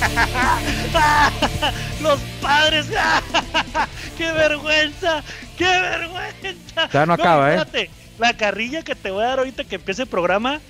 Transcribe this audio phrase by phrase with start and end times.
[2.02, 2.86] Los padres.
[4.16, 5.22] ¡Qué vergüenza!
[5.56, 6.88] ¡Qué vergüenza!
[6.92, 7.90] Ya no acaba, ¿eh?
[8.18, 10.60] La carrilla que te voy a dar ahorita que empiece el programa,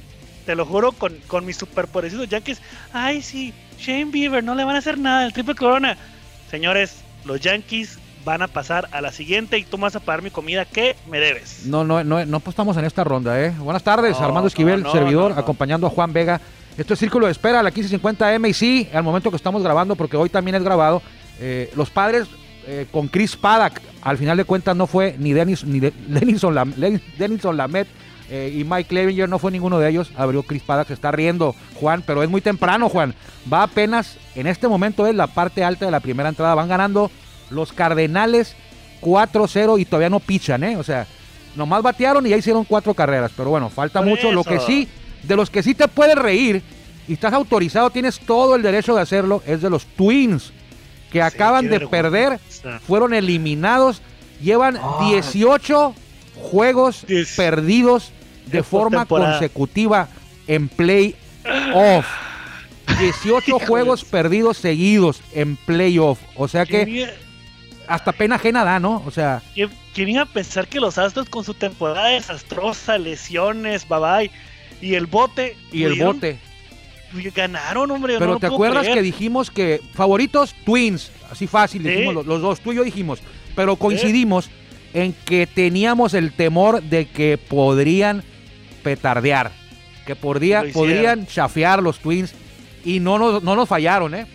[0.46, 2.60] te lo juro, con, con mis superpodercitos Yankees.
[2.92, 5.96] Ay, sí, Shane Bieber, no le van a hacer nada, el triple corona.
[6.50, 10.30] Señores, los Yankees van a pasar a la siguiente y tú vas a pagar mi
[10.30, 11.66] comida que me debes.
[11.66, 13.50] No, no, no, no estamos en esta ronda, ¿eh?
[13.58, 16.40] Buenas tardes, Armando Esquivel, servidor, acompañando a Juan Vega.
[16.76, 20.16] Esto es Círculo de Espera, la 1550M y sí, al momento que estamos grabando, porque
[20.16, 21.02] hoy también es grabado,
[21.40, 22.28] eh, los padres
[22.66, 26.54] eh, con Chris Paddock, al final de cuentas no fue ni Dennis, ni de, Denison,
[27.56, 27.88] Lamet
[28.30, 31.54] eh, y Mike Clevinger, no fue ninguno de ellos, abrió Chris Paddock, se está riendo
[31.74, 33.14] Juan, pero es muy temprano Juan,
[33.52, 37.10] va apenas, en este momento es la parte alta de la primera entrada, van ganando
[37.50, 38.54] los Cardenales
[39.00, 40.76] 4-0 y todavía no pichan, ¿eh?
[40.76, 41.06] O sea,
[41.56, 43.32] nomás batearon y ya hicieron cuatro carreras.
[43.36, 44.32] Pero bueno, falta mucho.
[44.32, 44.88] Lo que sí,
[45.22, 46.62] de los que sí te puedes reír
[47.08, 50.52] y estás autorizado, tienes todo el derecho de hacerlo, es de los Twins,
[51.10, 52.38] que acaban de perder,
[52.86, 54.00] fueron eliminados,
[54.40, 54.78] llevan
[55.08, 55.94] 18
[56.36, 57.04] juegos
[57.36, 58.12] perdidos
[58.46, 60.08] de forma consecutiva
[60.46, 62.06] en playoff.
[62.98, 66.18] 18 juegos perdidos seguidos en playoff.
[66.36, 67.08] O sea que
[67.86, 69.02] hasta pena ajena da, ¿no?
[69.06, 69.42] O sea.
[69.54, 74.30] ¿Quién iba a pensar que los Astros con su temporada desastrosa, lesiones, bye bye,
[74.80, 75.56] y el bote.
[75.72, 76.38] Y el bote.
[77.34, 78.16] Ganaron, hombre.
[78.18, 81.10] Pero ¿te acuerdas que dijimos que favoritos Twins?
[81.30, 83.20] Así fácil, dijimos los, dos, tú y yo dijimos.
[83.56, 84.50] Pero coincidimos
[84.94, 88.22] en que teníamos el temor de que podrían
[88.82, 89.52] petardear.
[90.06, 92.34] Que podrían chafear los Twins.
[92.84, 94.26] Y no nos, no nos fallaron, ¿eh?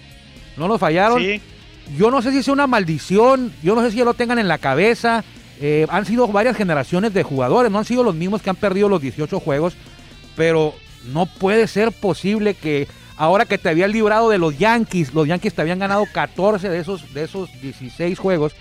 [0.57, 1.21] No nos fallaron.
[1.21, 1.41] Sí.
[1.97, 4.47] Yo no sé si es una maldición, yo no sé si ya lo tengan en
[4.47, 5.23] la cabeza.
[5.61, 8.89] Eh, han sido varias generaciones de jugadores, no han sido los mismos que han perdido
[8.89, 9.75] los 18 juegos,
[10.35, 10.73] pero
[11.11, 15.53] no puede ser posible que ahora que te habían librado de los Yankees, los Yankees
[15.53, 18.53] te habían ganado 14 de esos, de esos 16 juegos,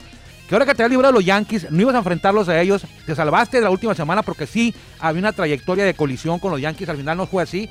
[0.48, 2.86] que ahora que te habían librado de los Yankees, no ibas a enfrentarlos a ellos,
[3.06, 6.60] te salvaste de la última semana porque sí había una trayectoria de colisión con los
[6.60, 7.68] Yankees, al final no fue así.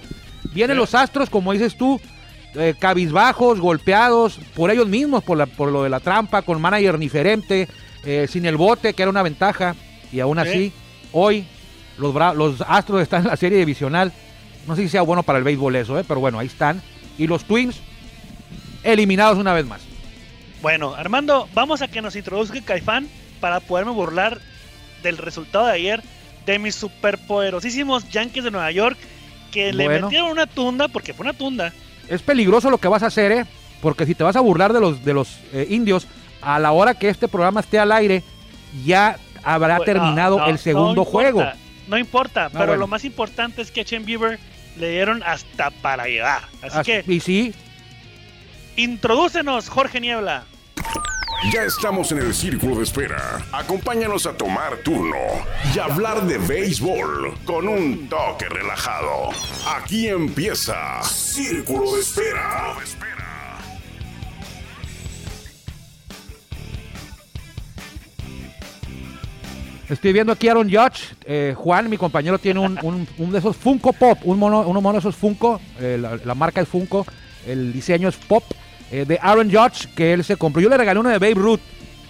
[0.54, 2.00] Vienen los Astros, como dices tú,
[2.56, 6.98] eh, cabizbajos, golpeados por ellos mismos, por, la, por lo de la trampa, con manager
[6.98, 7.68] diferente,
[8.06, 9.76] eh, sin el bote, que era una ventaja.
[10.12, 10.72] Y aún así,
[11.12, 11.48] hoy
[12.04, 14.12] los, los Astros están en la serie divisional.
[14.68, 16.82] No sé si sea bueno para el béisbol eso, eh, pero bueno, ahí están.
[17.18, 17.82] Y los Twins
[18.84, 19.82] eliminados una vez más.
[20.62, 23.08] Bueno, Armando, vamos a que nos introduzca Caifán
[23.40, 24.40] para poderme burlar
[25.02, 26.04] del resultado de ayer
[26.46, 28.98] de mis superpoderosísimos Yankees de Nueva York
[29.52, 31.74] que le metieron una tunda, porque fue una tunda,
[32.10, 33.46] es peligroso lo que vas a hacer, ¿eh?
[33.82, 36.08] Porque si te vas a burlar de los, de los eh, indios,
[36.42, 38.24] a la hora que este programa esté al aire,
[38.86, 41.44] ya habrá pues, terminado el segundo juego.
[41.88, 44.40] No importa, ah, pero lo más importante es que a Chen Bieber
[44.78, 46.44] le dieron hasta para llegar.
[46.62, 47.04] Así, que.
[47.08, 47.54] Y sí.
[48.76, 50.46] Introdúcenos, Jorge Niebla.
[51.52, 53.46] Ya estamos en el círculo de espera.
[53.52, 55.18] Acompáñanos a tomar turno
[55.76, 59.30] y hablar de béisbol con un toque relajado.
[59.68, 62.76] Aquí empieza Círculo de Espera.
[69.90, 71.16] Estoy viendo aquí a Aaron Judge.
[71.26, 75.00] Eh, Juan, mi compañero, tiene un, de esos Funko Pop, un mono, uno mono de
[75.00, 75.60] esos Funko.
[75.80, 77.06] Eh, la marca es Funko,
[77.46, 78.44] el diseño es Pop
[78.94, 80.62] eh, de Aaron Judge que él se compró.
[80.62, 81.62] Yo le regalé uno de Babe Ruth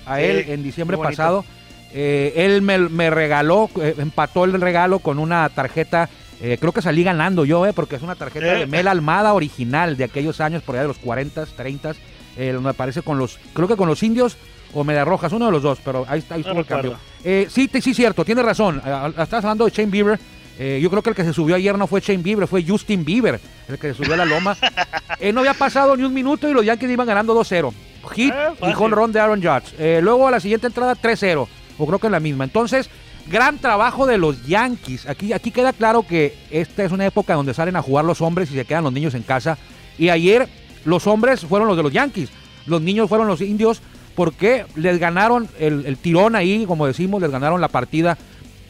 [0.05, 1.45] a él en diciembre pasado.
[1.93, 6.09] Eh, él me, regaló, eh, empató el regalo con una tarjeta.
[6.41, 10.41] creo que salí ganando yo, porque es una tarjeta de Mel Almada original de aquellos
[10.41, 11.93] años, por allá de los 40, 30,
[12.37, 14.37] me aparece con los, creo que con los indios
[14.73, 16.97] o Media Rojas, uno de los dos, pero ahí está, ahí el cambio.
[17.23, 18.81] sí, sí, cierto, tiene razón.
[19.17, 20.19] Estás hablando de Shane Bieber.
[20.59, 23.03] Eh, yo creo que el que se subió ayer no fue Shane Bieber, fue Justin
[23.03, 24.57] Bieber, el que se subió a la loma.
[25.19, 27.71] Eh, no había pasado ni un minuto y los Yankees iban ganando 2-0.
[28.13, 29.73] Hit y home run de Aaron Judge.
[29.79, 32.43] Eh, luego a la siguiente entrada 3-0, o creo que es la misma.
[32.43, 32.89] Entonces,
[33.27, 35.07] gran trabajo de los Yankees.
[35.07, 38.51] Aquí, aquí queda claro que esta es una época donde salen a jugar los hombres
[38.51, 39.57] y se quedan los niños en casa.
[39.97, 40.49] Y ayer
[40.85, 42.29] los hombres fueron los de los Yankees,
[42.65, 43.81] los niños fueron los indios
[44.15, 48.17] porque les ganaron el, el tirón ahí, como decimos, les ganaron la partida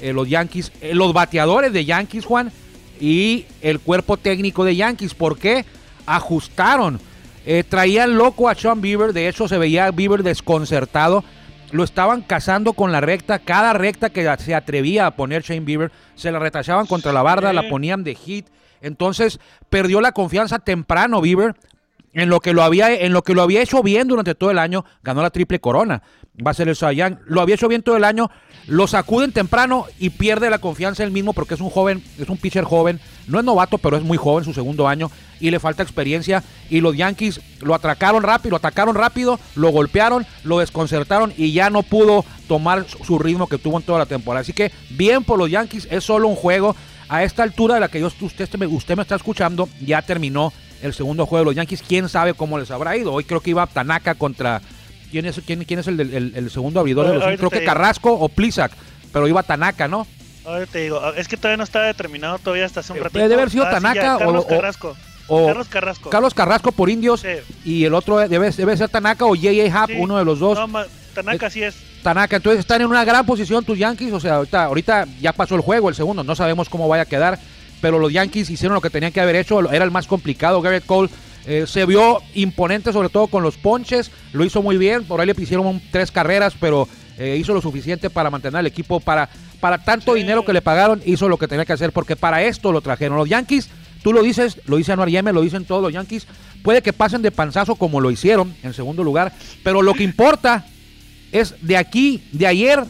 [0.03, 2.51] eh, los Yankees, eh, los bateadores de Yankees, Juan,
[2.99, 5.13] y el cuerpo técnico de Yankees.
[5.13, 5.65] ¿Por qué?
[6.05, 6.99] Ajustaron.
[7.45, 11.23] Eh, traían loco a Sean Bieber, de hecho se veía Bieber desconcertado.
[11.71, 15.91] Lo estaban cazando con la recta, cada recta que se atrevía a poner Shane Bieber,
[16.15, 18.47] se la retachaban contra la barda, la ponían de hit.
[18.81, 19.39] Entonces
[19.69, 21.55] perdió la confianza temprano Bieber.
[22.13, 24.59] En lo que lo había, en lo que lo había hecho bien durante todo el
[24.59, 26.03] año, ganó la triple corona.
[26.45, 27.17] Va a ser el Young.
[27.25, 28.31] Lo había hecho bien todo el año,
[28.65, 32.37] lo sacuden temprano y pierde la confianza él mismo porque es un joven, es un
[32.37, 35.83] pitcher joven, no es novato, pero es muy joven, su segundo año, y le falta
[35.83, 36.43] experiencia.
[36.69, 41.69] Y los Yankees lo atracaron rápido, lo atacaron rápido, lo golpearon, lo desconcertaron y ya
[41.69, 44.41] no pudo tomar su ritmo que tuvo en toda la temporada.
[44.41, 46.75] Así que bien por los Yankees, es solo un juego.
[47.09, 50.51] A esta altura de la que yo, usted, usted me está escuchando, ya terminó
[50.83, 51.83] el segundo juego de los Yankees.
[51.87, 53.13] Quién sabe cómo les habrá ido.
[53.13, 54.61] Hoy creo que iba Tanaka contra.
[55.11, 58.29] ¿Quién es, quién, quién es el, el, segundo abridor de los Creo que Carrasco o
[58.29, 58.71] Plisak,
[59.11, 60.07] pero iba Tanaka, ¿no?
[60.45, 63.19] Ahora te digo, es que todavía no está determinado todavía hasta hace un ratito.
[63.19, 64.95] Debe haber sido ah, Tanaka o, Carrasco.
[65.27, 66.09] O Carlos Carrasco.
[66.09, 67.23] Carlos Carrasco por Indios.
[67.63, 69.83] Y el otro debe, debe ser Tanaka o J.A.
[69.83, 70.57] Happ, uno de los dos.
[70.57, 70.83] No,
[71.13, 71.75] Tanaka sí es.
[72.01, 74.11] Tanaka, entonces están en una gran posición tus Yankees.
[74.11, 76.23] O sea, ahorita, ahorita ya pasó el juego, el segundo.
[76.23, 77.39] No sabemos cómo vaya a quedar
[77.83, 80.61] pero los Yankees hicieron lo que tenían que haber hecho, era el más complicado.
[80.61, 81.09] Garrett Cole
[81.45, 85.03] eh, se vio imponente, sobre todo con los ponches, lo hizo muy bien.
[85.03, 86.87] Por ahí le pusieron tres carreras, pero
[87.17, 89.01] eh, hizo lo suficiente para mantener al equipo.
[89.01, 89.27] Para,
[89.59, 92.71] para tanto dinero que le pagaron, hizo lo que tenía que hacer, porque para esto
[92.71, 93.17] lo trajeron.
[93.17, 93.67] Los Yankees,
[94.01, 96.25] tú lo dices, lo dice Anuar Yeme, lo dicen todos los Yankees.
[96.63, 100.65] Puede que pasen de panzazo como lo hicieron en segundo lugar, pero lo que importa
[101.33, 102.81] es de aquí, de ayer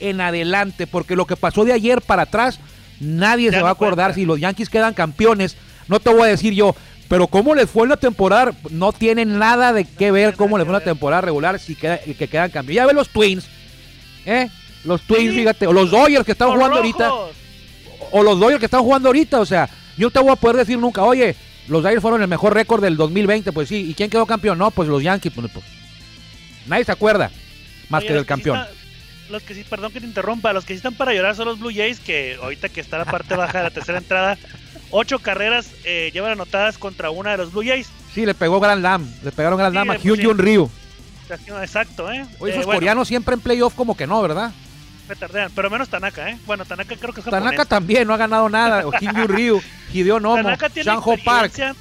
[0.00, 2.60] en adelante, porque lo que pasó de ayer para atrás
[3.02, 5.56] Nadie se va a acordar si los Yankees quedan campeones.
[5.88, 6.76] No te voy a decir yo,
[7.08, 10.64] pero cómo les fue en la temporada, no tienen nada de qué ver cómo les
[10.64, 12.76] fue en la temporada regular si queda, que quedan campeones.
[12.76, 13.46] Ya ve los Twins,
[14.24, 14.48] ¿eh?
[14.84, 17.10] Los Twins, fíjate, o los Dodgers que están jugando ahorita,
[18.12, 20.78] o los Dodgers que están jugando ahorita, o sea, yo te voy a poder decir
[20.78, 21.34] nunca, oye,
[21.66, 24.58] los Dodgers fueron el mejor récord del 2020, pues sí, ¿y quién quedó campeón?
[24.58, 25.64] No, pues los Yankees, pues, pues
[26.66, 27.32] nadie se acuerda
[27.88, 28.60] más que del campeón
[29.32, 31.58] los que sí, perdón que te interrumpa, los que sí están para llorar son los
[31.58, 34.38] Blue Jays, que ahorita que está la parte baja de la tercera entrada,
[34.90, 37.88] ocho carreras eh, llevan anotadas contra una de los Blue Jays.
[38.14, 40.70] Sí, le pegó Grand Lam, le pegaron Grand Lam a Hyun Jun Ryu.
[41.62, 42.26] Exacto, ¿eh?
[42.38, 44.52] Oye, esos eh, coreanos siempre en playoff como que no, ¿verdad?
[45.08, 46.38] Me tardean, pero menos Tanaka, ¿eh?
[46.46, 49.62] Bueno, Tanaka creo que es Tanaka también no ha ganado nada, o Hyun Jun Ryu,
[49.92, 50.92] Hideo Nomo, Tanaka tiene
[51.24, 51.74] Park.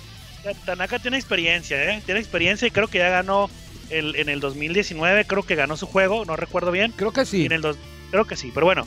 [0.65, 2.01] Tanaka tiene experiencia, ¿eh?
[2.05, 3.49] Tiene experiencia y creo que ya ganó
[3.91, 6.93] en el 2019 creo que ganó su juego, no recuerdo bien.
[6.95, 7.45] Creo que sí.
[7.45, 7.61] En el
[8.09, 8.85] creo que sí, pero bueno.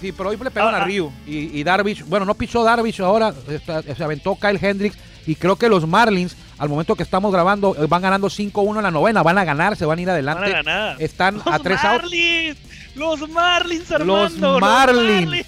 [0.00, 0.86] Sí, pero hoy le pegaron a ah, ah.
[0.86, 3.34] Ryu y, y, Darvish, bueno, no pisó Darvish ahora,
[3.96, 4.96] se aventó Kyle Hendricks
[5.26, 8.82] y creo que los Marlins, al momento que estamos grabando, eh, van ganando 5-1 en
[8.82, 10.42] la novena, van a ganar, se van a ir adelante.
[10.42, 11.02] Van a ganar.
[11.02, 12.58] Están a tres Marlins,
[12.94, 15.46] Los Marlins, Los Marlins.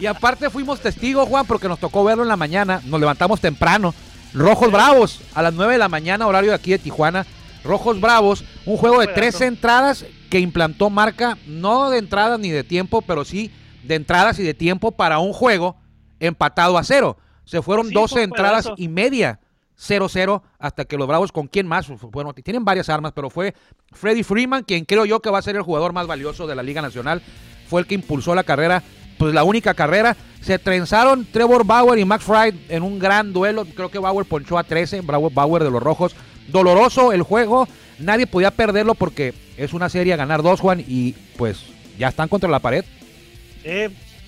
[0.00, 3.94] Y aparte fuimos testigos, Juan, porque nos tocó verlo en la mañana, nos levantamos temprano.
[4.32, 7.26] Rojos Bravos, a las 9 de la mañana, horario de aquí de Tijuana.
[7.64, 12.64] Rojos Bravos, un juego de tres entradas que implantó marca, no de entradas ni de
[12.64, 13.50] tiempo, pero sí
[13.82, 15.76] de entradas y de tiempo para un juego
[16.20, 17.16] empatado a cero.
[17.44, 19.40] Se fueron 12 entradas y media,
[19.78, 21.88] 0-0, hasta que los Bravos, ¿con quién más?
[22.10, 23.54] Bueno, tienen varias armas, pero fue
[23.92, 26.62] Freddy Freeman, quien creo yo que va a ser el jugador más valioso de la
[26.62, 27.22] Liga Nacional.
[27.68, 28.82] Fue el que impulsó la carrera,
[29.16, 30.16] pues la única carrera.
[30.42, 33.64] Se trenzaron Trevor Bauer y Max Fried en un gran duelo.
[33.64, 36.14] Creo que Bauer ponchó a 13, Bauer de los Rojos
[36.48, 37.68] doloroso el juego.
[37.98, 41.64] Nadie podía perderlo porque es una serie a ganar dos, Juan, y pues
[41.98, 42.84] ya están contra la pared.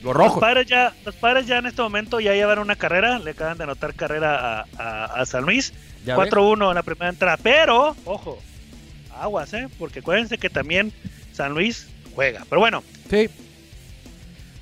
[0.02, 0.34] los rojos.
[0.34, 3.58] Los padres, ya, los padres ya en este momento ya llevan una carrera, le acaban
[3.58, 5.72] de anotar carrera a, San Luis.
[6.06, 8.38] 4-1 en la primera entrada, pero, ojo,
[9.18, 9.68] aguas, ¿eh?
[9.78, 10.92] Porque acuérdense que también
[11.32, 12.42] San Luis juega.
[12.48, 12.82] Pero bueno.
[13.10, 13.28] Sí.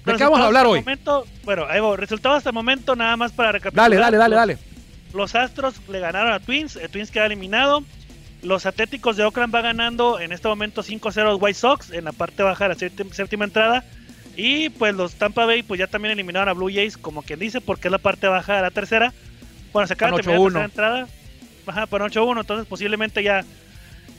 [0.04, 0.80] ¿De qué vamos a hablar hoy?
[0.80, 3.90] Momento, bueno, va, resultado hasta el momento, nada más para recapitular.
[3.90, 4.58] Dale, dale, dale, dale.
[5.12, 7.82] Los Astros le ganaron a Twins, el Twins queda eliminado.
[8.42, 12.12] Los Atléticos de Oakland va ganando en este momento 5-0 los White Sox en la
[12.12, 13.84] parte baja de la séptima, entrada.
[14.36, 17.60] Y pues los Tampa Bay pues ya también eliminaron a Blue Jays, como quien dice,
[17.60, 19.12] porque es la parte baja de la tercera.
[19.72, 21.08] Bueno, se acaba de terminar la tercera entrada.
[21.66, 23.44] Baja por 8-1, entonces posiblemente ya,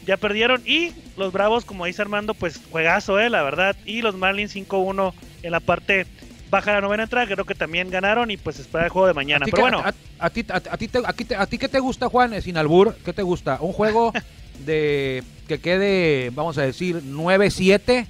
[0.06, 0.62] ya perdieron.
[0.66, 3.76] Y los Bravos, como dice Armando, pues juegazo, eh, la verdad.
[3.86, 5.14] Y los Marlins 5-1
[5.44, 6.06] en la parte
[6.50, 9.46] baja la novena entrada, creo que también ganaron y pues espera el juego de mañana.
[9.46, 9.84] Pero bueno.
[10.20, 10.90] A, ti, a, ti
[11.38, 12.96] a, ti qué te gusta, Juan, sin albur?
[13.06, 13.58] ¿Qué te gusta?
[13.62, 14.14] ¿Un juego
[14.66, 18.06] de que quede, vamos a decir, 9-7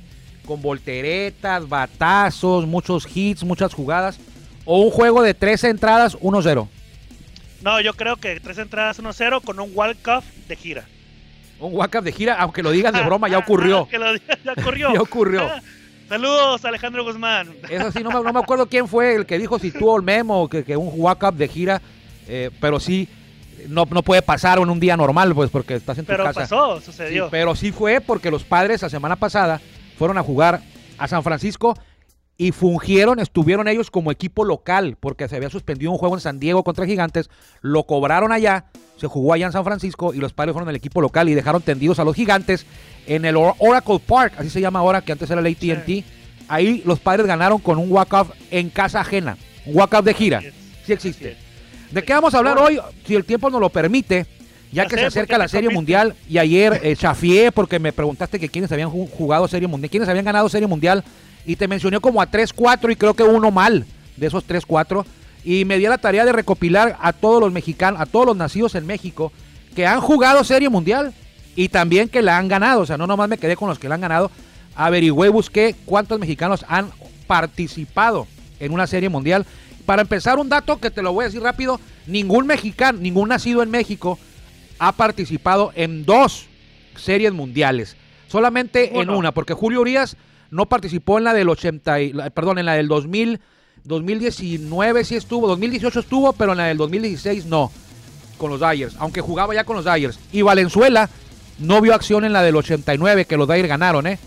[0.46, 4.20] con volteretas, batazos, muchos hits, muchas jugadas?
[4.66, 6.68] ¿O un juego de tres entradas, 1-0?
[7.62, 10.86] No, yo creo que tres entradas 1-0 con un Cup de gira.
[11.60, 13.88] Un Cup de gira, aunque lo digas de broma, ya ocurrió.
[13.92, 14.94] ya ocurrió.
[14.94, 15.50] ya ocurrió.
[16.10, 17.56] Saludos, Alejandro Guzmán.
[17.70, 20.04] Eso sí, no me, no me acuerdo quién fue el que dijo si tuvo el
[20.04, 21.82] memo, que, que un walk-up de gira,
[22.28, 23.08] eh, pero sí,
[23.68, 26.24] no, no puede pasar en un día normal, pues, porque estás en tu casa.
[26.24, 27.30] Pero pasó, sucedió.
[27.30, 29.62] pero sí fue porque los padres la semana pasada
[30.00, 30.62] fueron a jugar
[30.98, 31.78] a San Francisco
[32.40, 36.40] y fungieron, estuvieron ellos como equipo local, porque se había suspendido un juego en San
[36.40, 37.30] Diego contra Gigantes,
[37.62, 38.64] lo cobraron allá,
[38.96, 41.62] se jugó allá en San Francisco y los padres fueron el equipo local y dejaron
[41.62, 42.66] tendidos a los Gigantes
[43.08, 46.06] en el Oracle Park, así se llama ahora, que antes era el AT&T.
[46.48, 50.42] Ahí los padres ganaron con un walk-off en casa ajena, un walk-off de gira.
[50.86, 51.36] Sí existe.
[51.92, 52.80] ¿De qué vamos a hablar hoy?
[53.06, 54.26] Si el tiempo nos lo permite,
[54.72, 58.48] ya que se acerca la Serie Mundial y ayer eh, chafié porque me preguntaste que
[58.48, 61.04] quiénes habían jugado Serie Mundial, quiénes habían ganado Serie Mundial
[61.50, 63.84] y te mencioné como a 3, 4 y creo que uno mal
[64.18, 65.04] de esos 3, 4.
[65.44, 68.76] Y me di la tarea de recopilar a todos los mexicanos, a todos los nacidos
[68.76, 69.32] en México
[69.76, 71.12] que han jugado Serie Mundial
[71.56, 72.82] y también que la han ganado.
[72.82, 74.30] O sea, no nomás me quedé con los que la han ganado.
[74.76, 76.92] Averigüé, busqué cuántos mexicanos han
[77.26, 78.28] participado
[78.60, 79.44] en una Serie Mundial.
[79.88, 83.64] Para empezar, un dato que te lo voy a decir rápido: ningún mexicano, ningún nacido
[83.64, 84.20] en México
[84.78, 86.46] ha participado en dos
[86.96, 87.98] series mundiales.
[88.28, 90.16] Solamente en una, porque Julio Urias
[90.52, 91.98] no participó en la del 80,
[92.34, 93.40] perdón, en la del 2000,
[93.84, 97.72] 2019 sí estuvo, 2018 estuvo, pero en la del 2016 no,
[98.38, 100.20] con los Dyers, aunque jugaba ya con los Dyers.
[100.32, 101.10] Y Valenzuela
[101.60, 104.20] no vio acción en la del 89, que los Dyers ganaron, ¿eh?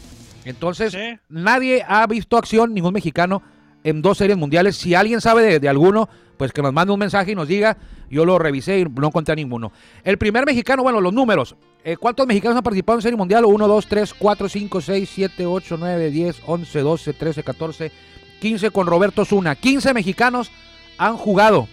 [0.44, 0.96] Entonces,
[1.28, 3.42] nadie ha visto acción, ningún mexicano,
[3.84, 4.76] en dos series mundiales.
[4.76, 7.76] Si alguien sabe de, de, alguno, pues que nos mande un mensaje y nos diga.
[8.10, 9.72] Yo lo revisé y no encontré ninguno.
[10.04, 11.56] El primer mexicano, bueno, los números.
[11.84, 13.44] Eh, ¿Cuántos mexicanos han participado en Serie Mundial?
[13.44, 17.92] 1, 2, 3, 4, 5, 6, 7, 8, 9, 10, 11, 12, 13, 14,
[18.40, 19.56] 15 con Roberto Zuna.
[19.56, 20.52] 15 mexicanos
[20.96, 21.66] han jugado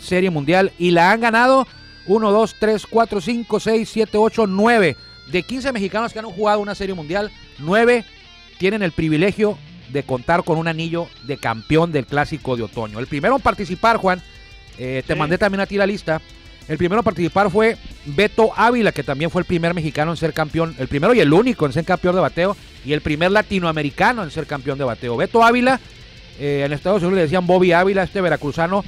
[0.00, 1.68] Serie Mundial y la han ganado
[2.06, 4.96] 1, 2, 3, 4, 5, 6, 7, 8, 9.
[5.30, 8.04] De 15 mexicanos que han jugado una Serie Mundial, 9
[8.58, 9.56] tienen el privilegio
[9.92, 12.98] de contar con un anillo de campeón del Clásico de Otoño.
[12.98, 14.20] El primero en participar, Juan,
[14.76, 16.20] eh, te mandé también a ti la lista
[16.68, 20.32] el primero a participar fue Beto Ávila, que también fue el primer mexicano en ser
[20.32, 24.22] campeón, el primero y el único en ser campeón de bateo, y el primer latinoamericano
[24.22, 25.16] en ser campeón de bateo.
[25.16, 25.80] Beto Ávila,
[26.38, 28.84] eh, en Estados Unidos le decían Bobby Ávila, este veracruzano,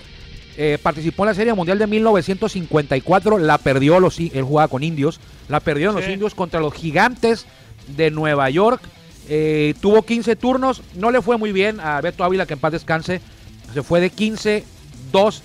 [0.56, 5.20] eh, participó en la Serie Mundial de 1954, la perdió, los, él jugaba con indios,
[5.48, 7.46] la perdió en los indios contra los gigantes
[7.96, 8.80] de Nueva York.
[9.28, 12.72] Eh, tuvo 15 turnos, no le fue muy bien a Beto Ávila, que en paz
[12.72, 13.20] descanse,
[13.72, 14.62] se fue de 15-2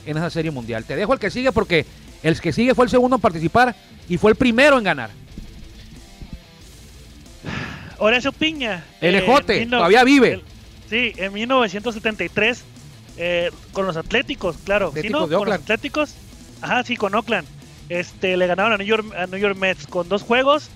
[0.06, 0.84] en esa Serie Mundial.
[0.86, 1.86] Te dejo el que sigue porque
[2.24, 3.76] el que sigue fue el segundo en participar
[4.08, 5.10] y fue el primero en ganar.
[7.98, 8.84] Horacio Piña.
[9.02, 10.42] El ejote, todavía vive.
[10.90, 12.64] sí, en 1973,
[13.18, 14.94] eh, con los Atléticos, claro.
[15.00, 15.28] ¿Sí, no?
[15.28, 16.16] Con los Atléticos.
[16.62, 17.48] Ajá, sí, con Oakland.
[17.90, 20.70] Este, le ganaron a New York, a New York Mets con dos juegos,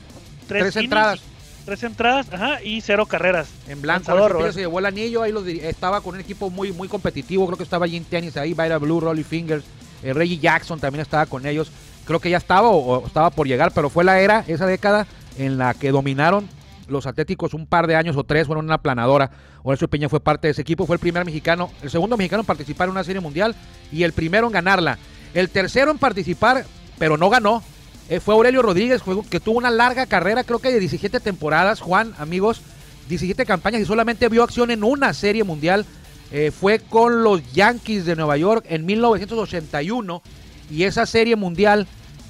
[0.47, 1.21] tres, entradas.
[1.65, 3.47] Tres entradas, ajá, y cero carreras.
[3.67, 7.57] En blanco, se llevó el anillo, ahí estaba con un equipo muy, muy competitivo, creo
[7.57, 9.63] que estaba Jim Tennis ahí, Byra Blue, Rolly Fingers,
[10.03, 11.72] eh, Reggie Jackson también estaba con ellos.
[12.05, 15.07] Creo que ya estaba o, estaba por llegar, pero fue la era, esa década,
[15.38, 16.48] en la que dominaron
[16.88, 19.31] los Atléticos un par de años o tres, fueron una planadora.
[19.63, 22.45] Horacio Peña fue parte de ese equipo, fue el primer mexicano, el segundo mexicano en
[22.45, 23.55] participar en una serie mundial
[23.91, 24.98] y el primero en ganarla.
[25.33, 26.65] El tercero en participar,
[27.00, 27.63] pero no ganó,
[28.10, 32.13] eh, fue Aurelio Rodríguez, que tuvo una larga carrera, creo que de 17 temporadas, Juan,
[32.19, 32.62] amigos,
[33.07, 35.86] 17 campañas y solamente vio acción en una serie mundial
[36.35, 40.23] eh, fue con los Yankees de Nueva York en 1981
[40.71, 41.85] y esa serie mundial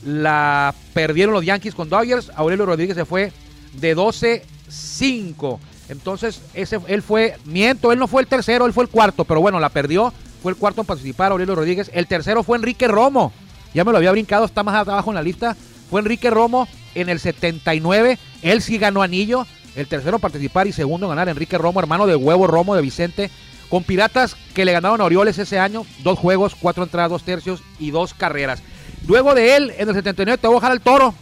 [0.05, 2.29] la perdieron los Yankees con Dodgers.
[2.35, 3.31] Aurelio Rodríguez se fue
[3.79, 5.57] de 12-5.
[5.87, 9.39] Entonces, ese, él fue, miento, él no fue el tercero, él fue el cuarto, pero
[9.39, 10.11] bueno, la perdió.
[10.41, 11.89] Fue el cuarto en participar, Aurelio Rodríguez.
[11.93, 13.31] El tercero fue Enrique Romo.
[13.73, 15.55] Ya me lo había brincado, está más abajo en la lista.
[15.89, 18.19] Fue Enrique Romo en el 79.
[18.41, 19.47] Él sí ganó anillo.
[19.77, 23.31] El tercero participar y segundo ganar, Enrique Romo, hermano de Huevo Romo de Vicente
[23.73, 27.63] con Piratas que le ganaron a Orioles ese año, dos juegos, cuatro entradas, dos tercios
[27.79, 28.61] y dos carreras.
[29.07, 31.15] Luego de él, en el 79, te voy a bajar al toro,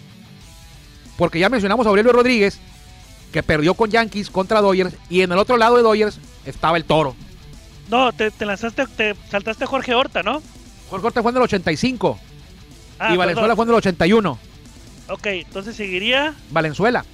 [1.18, 2.60] porque ya mencionamos a Aurelio Rodríguez,
[3.32, 6.84] que perdió con Yankees contra Dodgers, y en el otro lado de Dodgers estaba el
[6.84, 7.16] toro.
[7.90, 10.42] No, te, lanzaste, te saltaste a Jorge Horta, ¿no?
[10.90, 12.20] Jorge Horta fue en el 85.
[13.00, 14.40] Ah, y Valenzuela fue en el 81.
[15.08, 16.36] Ok, entonces seguiría.
[16.50, 17.06] Valenzuela.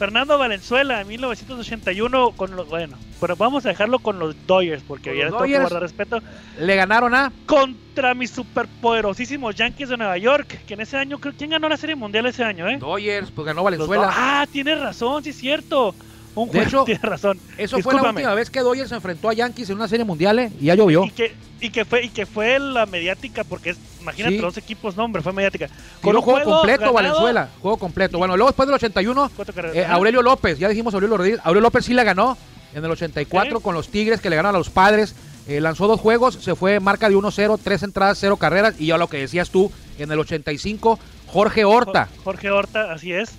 [0.00, 5.14] Fernando Valenzuela en 1981 con los, bueno, pero vamos a dejarlo con los Dodgers porque
[5.14, 6.22] ya tengo que guardar respeto.
[6.58, 11.34] Le ganaron a contra mis superpoderosísimos Yankees de Nueva York, que en ese año creo
[11.36, 12.78] quién ganó la Serie Mundial ese año, ¿eh?
[12.78, 14.08] Dodgers, pues ganó Valenzuela.
[14.10, 15.94] ah, tienes razón, sí es cierto.
[16.34, 17.38] Un de hecho, tiene razón.
[17.58, 20.38] Eso fue la última vez que Dodgers se enfrentó a Yankees en una serie mundial
[20.38, 20.52] ¿eh?
[20.60, 21.04] y ya llovió.
[21.04, 24.96] Y que, y que fue y que fue la mediática porque es, imagínate los equipos,
[24.96, 25.68] no hombre, fue mediática.
[26.00, 28.18] Con un juego, completo Valenzuela, juego completo.
[28.18, 29.30] Bueno, luego después del 81
[29.74, 32.38] eh, Aurelio López, ya dijimos Aurelio Rodríguez, Aurelio López sí la ganó
[32.74, 35.14] en el 84 con los Tigres que le ganaron a los Padres.
[35.48, 38.98] Eh, lanzó dos juegos, se fue marca de 1-0, tres entradas, cero carreras y ya
[38.98, 42.08] lo que decías tú en el 85 Jorge Horta.
[42.24, 43.32] Jorge Horta, así es.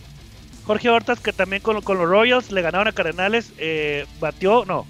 [0.66, 4.86] Jorge Hortas, que también con, los Royals le ganaron a Cardenales, eh, batió, no.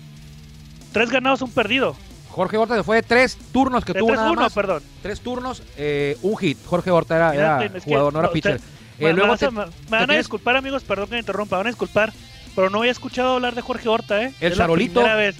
[0.91, 1.95] tres ganados, un perdido.
[2.29, 4.53] Jorge Horta fue de tres turnos que De tuvo nada 3-1, más.
[4.53, 4.83] perdón.
[5.01, 6.57] Tres turnos, eh, un hit.
[6.65, 8.55] Jorge Horta era, era que- jugador, no era pitcher.
[8.55, 8.67] usted-
[8.99, 11.13] Eh, me, luego vas a- te- me- me te van a disculpar, amigos, perdón que
[11.15, 12.13] me interrumpa, van a disculpar,
[12.55, 14.33] pero no había escuchado hablar de Jorge Horta, ¿eh?
[14.39, 14.93] El es la Charolito.
[14.99, 15.35] primera vez.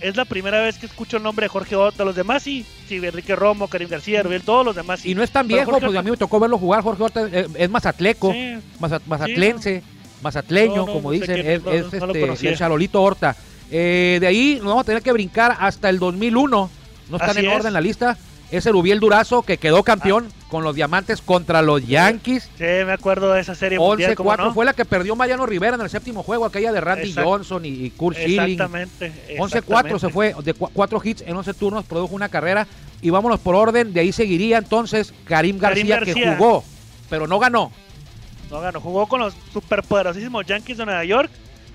[0.00, 2.04] Es la primera vez que escucho el nombre de Jorge Horta.
[2.04, 5.12] Los demás sí, sí, Enrique Romo, Karim García, Rubén, todos los demás sí.
[5.12, 6.82] Y no es tan viejo, Jorge pues a mí me tocó verlo jugar.
[6.82, 9.82] Jorge Horta eh, es mazatleco, Sí, maza- mazatlense,
[10.22, 13.34] mazatleño, No, no, como dicen, quién, es, es, este, el Charolito Horta.
[13.70, 16.70] Eh, de ahí nos vamos a tener que brincar hasta el 2001.
[17.10, 17.56] No están Así en es.
[17.56, 18.16] orden la lista.
[18.50, 22.44] Es el Ubiel Durazo que quedó campeón con los Diamantes contra los Yankees.
[22.56, 24.54] sí, me acuerdo de esa serie mundial, ¿cómo 11-4 no?
[24.54, 27.12] fue la que perdió Mariano Rivera en el séptimo juego, aquella de Randy.
[27.12, 28.52] Johnson y, y Kurt Schilling.
[28.52, 29.12] Exactamente.
[29.38, 30.08] 11-4 se exactamente.
[30.10, 32.66] fue, de cu- cuatro hits en 11 turnos, produjo una carrera.
[33.02, 36.36] Y vámonos por orden, de ahí seguiría entonces Karim García, Karim que García.
[36.36, 36.64] jugó,
[37.10, 37.72] pero no ganó.
[38.50, 41.30] No ganó, jugó con los superpoderosísimos Yankees de Nueva York,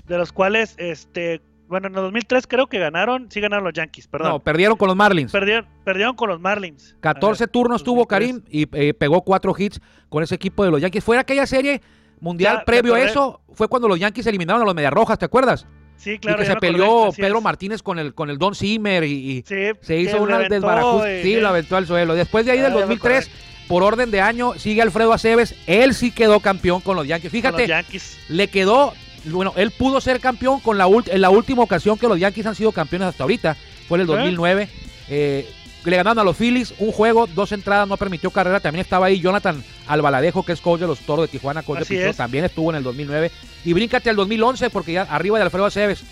[0.08, 4.06] de los cuales, este, bueno, en el 2003 creo que ganaron, sí ganaron los Yankees,
[4.08, 4.32] perdón.
[4.32, 5.32] No, perdieron con los Marlins.
[5.32, 6.96] perdieron, perdieron con los Marlins.
[7.00, 8.08] 14 A ver, turnos tuvo 2003.
[8.08, 11.02] Karim y eh, pegó cuatro hits con ese equipo de los Yankees.
[11.02, 11.80] Fue aquella serie
[12.20, 15.66] mundial Ya, previo a eso, fue cuando los Yankees eliminaron a los Mediarrojas, ¿te acuerdas?
[15.96, 16.38] Sí, claro.
[16.38, 17.44] y que se acordé, peleó Pedro es.
[17.44, 21.22] Martínez con el, con el Don Zimmer y, y Sí, se hizo una desbarajuste.
[21.22, 22.14] Sí, lo aventó al suelo.
[22.14, 23.30] Después de ahí Ah, del ya me 2003,
[23.68, 25.54] por orden de año, sigue Alfredo Aceves.
[25.66, 27.30] Él sí quedó campeón con los Yankees.
[27.30, 28.18] Fíjate, los Yankees.
[28.28, 32.18] le quedó, bueno, él pudo ser campeón con la en la última ocasión que los
[32.18, 33.56] Yankees han sido campeones hasta ahorita,
[33.88, 34.16] fue en el ¿Eh?
[34.16, 34.68] 2009.
[35.08, 35.48] Eh,
[35.84, 38.60] le ganaron a los Phillies un juego, dos entradas, no permitió carrera.
[38.60, 41.82] También estaba ahí Jonathan Albaladejo, que es coach de los Toros de Tijuana, coach de
[41.84, 42.16] Así es.
[42.16, 43.30] también estuvo en el 2009.
[43.64, 46.02] Y bríncate al 2011, porque ya arriba de Alfredo Aceves.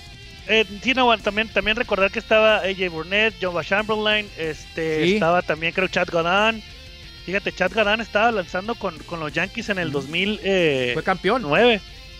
[0.46, 5.14] Eh, sí, no, también, también recordar que estaba AJ Burnett, John Chamberlain, este, Sí.
[5.14, 6.62] estaba también creo Chad Gadan.
[7.26, 10.92] Fíjate, Chad Gadan estaba lanzando con, con los Yankees en el 2009.
[10.94, 11.44] Fue campeón.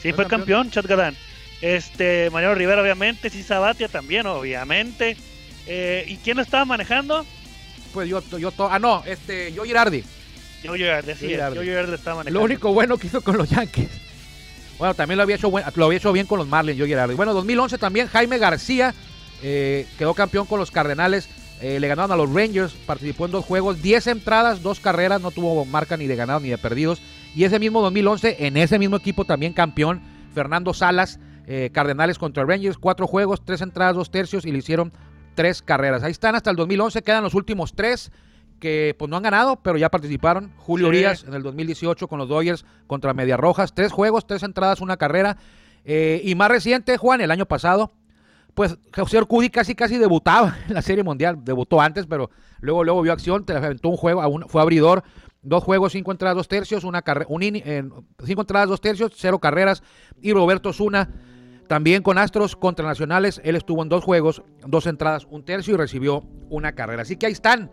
[0.02, 0.70] Sí, Fue campeón.
[0.70, 1.16] Chad Gadan.
[1.60, 5.16] Este, Mariano Rivera, obviamente, sí, Sabatia también, obviamente.
[5.66, 7.26] Eh, ¿Y quién lo estaba manejando?
[7.92, 10.04] Pues yo, yo, to- ah, no, este, yo Girardi.
[10.62, 11.18] Yo Girardi, Joe es,
[11.64, 11.94] Girardi.
[11.94, 12.38] Estaba manejando.
[12.38, 13.88] Lo único bueno que hizo con los Yankees.
[14.78, 17.14] Bueno, también lo había hecho, buen- lo había hecho bien con los Marlins, yo Girardi.
[17.14, 18.94] Bueno, 2011 también Jaime García
[19.42, 21.28] eh, quedó campeón con los Cardenales.
[21.60, 25.32] eh, le ganaron a los Rangers, participó en dos juegos, 10 entradas, dos carreras, no
[25.32, 27.00] tuvo marca ni de ganados ni de perdidos.
[27.34, 30.00] Y ese mismo 2011, en ese mismo equipo también campeón,
[30.34, 34.92] Fernando Salas, eh, Cardenales contra Rangers, cuatro juegos, tres entradas, dos tercios y le hicieron
[35.34, 36.02] tres carreras.
[36.02, 38.10] Ahí están hasta el 2011, quedan los últimos tres
[38.58, 40.52] que pues no han ganado, pero ya participaron.
[40.56, 40.88] Julio Sí.
[40.90, 44.96] Urias en el 2018 con los Dodgers contra Medias Rojas, tres juegos, tres entradas, una
[44.96, 45.36] carrera.
[45.84, 47.92] Eh, y más reciente, Juan, el año pasado,
[48.54, 53.02] pues José Orcudi casi casi debutaba en la Serie Mundial, debutó antes, pero luego luego
[53.02, 55.04] vio acción, te aventó un juego, fue abridor,
[55.42, 57.42] dos juegos, cinco entradas, dos tercios, una un
[58.24, 59.82] cinco entradas, dos tercios, cero carreras.
[60.20, 61.10] Y Roberto Zuna
[61.68, 65.76] también con Astros contra Nacionales, él estuvo en dos juegos, dos entradas, un tercio y
[65.76, 67.02] recibió una carrera.
[67.02, 67.70] Así que ahí están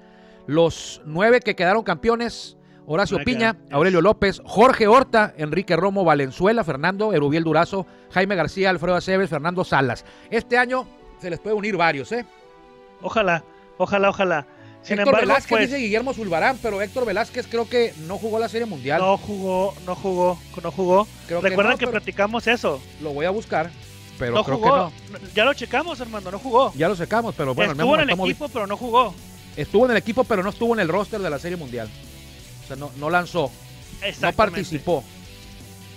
[0.47, 2.57] los nueve que quedaron campeones.
[2.87, 3.57] Horacio Nueve Piña.
[3.71, 9.63] Aurelio López, Jorge Horta, Enrique Romo, Valenzuela, Fernando, Erubiel Durazo, Jaime García, Alfredo Aceves, Fernando
[9.63, 10.05] Salas.
[10.29, 10.85] Este año
[11.19, 12.27] se les puede unir varios, ¿eh?
[13.01, 13.43] Ojalá,
[13.79, 14.45] ojalá, ojalá.
[14.85, 18.37] Sin Héctor embargo, Velázquez pues, dice Guillermo Zulbarán, pero Héctor Velázquez creo que no jugó
[18.37, 19.01] la Serie Mundial.
[19.01, 21.07] no jugó, no jugó, no jugó.
[21.27, 22.79] Creo que Recuerdan no, que, pero platicamos eso.
[23.01, 23.71] Lo voy a buscar,
[24.19, 24.91] pero no creo jugó.
[25.07, 25.19] que no.
[25.33, 26.71] Ya lo checamos, hermano, no jugó.
[26.75, 29.15] Ya lo secamos, pero bueno, estuvo en el equipo, pero no jugó.
[29.57, 31.89] estuvo en el equipo, pero no estuvo en el roster de la Serie Mundial.
[32.63, 33.49] O sea, no, no lanzó,
[34.21, 35.03] no participó.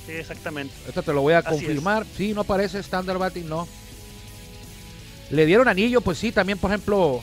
[0.06, 0.72] Sí, exactamente.
[0.86, 1.54] Esto te lo voy a Así es.
[1.56, 2.06] confirmar.
[2.16, 3.68] Sí, no aparece Standard Batting, no.
[5.30, 7.22] Le dieron anillo, pues sí, también, por ejemplo,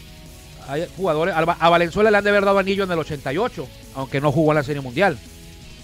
[0.68, 1.36] hay jugadores.
[1.36, 4.58] A Valenzuela le han de haber dado anillo en el 88, aunque no jugó en
[4.58, 5.18] la Serie Mundial.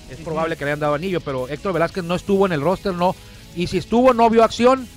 [0.10, 2.94] Es probable que le hayan dado anillo, pero Héctor Velázquez no estuvo en el roster,
[2.94, 3.16] no.
[3.56, 4.88] Y si estuvo, no vio acción.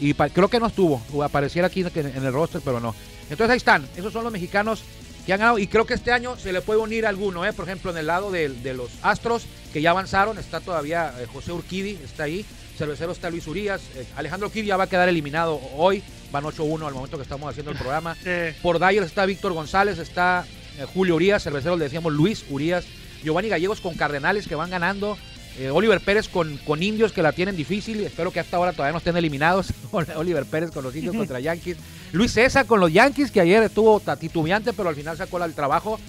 [0.00, 1.02] Y creo que no estuvo.
[1.22, 2.94] Apareciera aquí en, el roster, pero no.
[3.30, 3.86] Entonces ahí están.
[3.96, 4.82] Esos son los mexicanos
[5.26, 5.58] que han ganado.
[5.58, 7.52] Y creo que este año se le puede unir alguno, ¿eh?
[7.52, 11.26] Por ejemplo, en el lado de, de los Astros, que ya avanzaron, está todavía eh,
[11.32, 12.44] José Urquidi, está ahí.
[12.76, 13.82] Cervecero está Luis Urias.
[13.94, 16.02] eh, Alejandro Urquidi ya va a quedar eliminado hoy.
[16.34, 18.16] Van 8-1 al momento que estamos haciendo el programa.
[18.24, 18.56] Sí.
[18.60, 20.44] Por Dyer está Víctor González, está
[20.78, 22.84] eh, Julio Urias, cervecero le decíamos Luis Urias,
[23.22, 25.16] Giovanni Gallegos con Cardenales que van ganando,
[25.58, 28.90] eh, Oliver Pérez con, con Indios que la tienen difícil, espero que hasta ahora todavía
[28.92, 29.68] no estén eliminados,
[30.16, 31.76] Oliver Pérez con los Indios contra Yankees,
[32.12, 36.00] Luis César con los Yankees que ayer estuvo titubeante pero al final sacó el trabajo,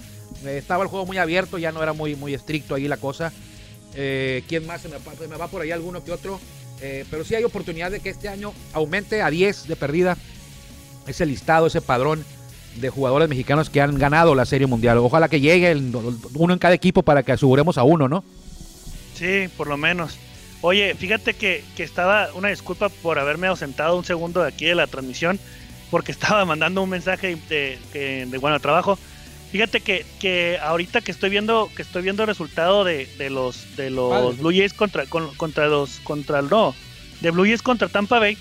[0.44, 3.32] Eh, estaba el juego muy abierto, ya no era muy, muy estricto ahí la cosa.
[3.94, 4.82] Eh, ¿Quién más?
[4.82, 6.38] Se me, pa- se me va por ahí alguno que otro.
[6.80, 10.16] Eh, pero sí hay oportunidad de que este año aumente a 10 de perdida
[11.06, 12.24] ese listado, ese padrón
[12.76, 14.98] de jugadores mexicanos que han ganado la Serie Mundial.
[14.98, 15.74] Ojalá que llegue
[16.34, 18.24] uno en cada equipo para que aseguremos a uno, ¿no?
[19.14, 20.18] Sí, por lo menos.
[20.60, 24.74] Oye, fíjate que, que estaba, una disculpa por haberme ausentado un segundo de aquí de
[24.74, 25.38] la transmisión.
[25.90, 28.98] porque estaba mandando un mensaje de, de, de bueno trabajo.
[29.52, 33.76] Fíjate que, que ahorita que estoy viendo que estoy viendo el resultado de, de los
[33.76, 34.38] de los Padres.
[34.38, 36.74] Blue Jays contra con- contra los contra no
[37.20, 38.36] de Blue Jays contra Tampa Bay.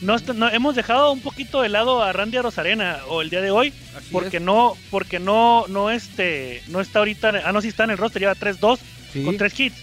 [0.00, 3.40] No, está- no- hemos dejado un poquito de lado a Randy Rosarena o el día
[3.40, 4.42] de hoy Así porque es.
[4.42, 8.20] no porque no no este no está ahorita ah no sí está en el roster
[8.20, 8.78] lleva 3-2
[9.12, 9.22] Sí.
[9.22, 9.76] con tres hits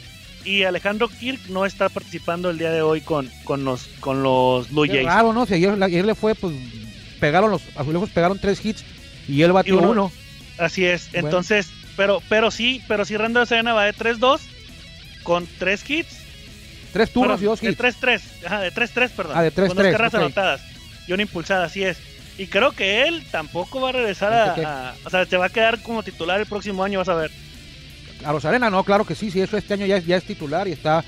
[0.45, 4.69] y Alejandro Kirk no está participando el día de hoy con con los con los
[4.69, 5.06] Blue Jays.
[5.06, 5.45] raro, ¿no?
[5.45, 6.54] Si ayer, ayer le fue, pues
[7.19, 8.84] pegaron los azulejos, pegaron tres hits
[9.28, 10.12] y él batió Y uno- uno.
[10.62, 11.12] Así es.
[11.12, 11.28] Bueno.
[11.28, 14.39] Entonces, pero pero sí, pero sí Randy Rosarena va de 3-2
[15.24, 16.17] con tres hits
[16.93, 18.02] Tres turnos Perdón, y dos de hits.
[18.02, 19.34] 3-3, ajá, de 3-3, perdón.
[19.38, 20.19] Ah, de 3-3, Con dos carreras ok.
[20.19, 20.62] anotadas
[21.08, 21.97] y una impulsada, así es.
[22.38, 25.45] Y creo que él tampoco va a regresar ¿Este a, a- O sea, se va
[25.45, 27.32] a quedar como titular el próximo año, vas a ver.
[28.26, 30.67] A Rosarena, no, claro que sí, sí, eso este año ya, es- ya es titular
[30.67, 31.04] y está.